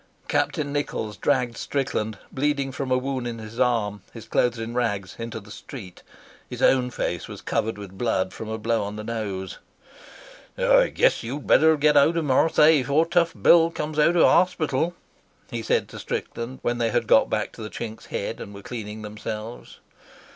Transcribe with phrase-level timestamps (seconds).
[0.27, 5.15] Captain Nichols dragged Strickland, bleeding from a wound in his arm, his clothes in rags,
[5.19, 6.01] into the street.
[6.49, 9.59] His own face was covered with blood from a blow on the nose.
[10.57, 14.95] "I guess you'd better get out of Marseilles before Tough Bill comes out of hospital,"
[15.51, 18.63] he said to Strickland, when they had got back to the Chink's Head and were
[18.63, 19.81] cleaning themselves.